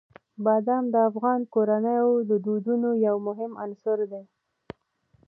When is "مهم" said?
3.27-3.51